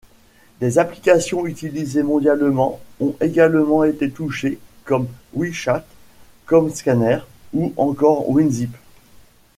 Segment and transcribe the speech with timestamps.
[0.61, 5.85] Des applications utilisées mondialement ont également été touchées, comme WeChat,
[6.47, 7.19] CamScanner
[7.53, 8.75] ou encore WinZip.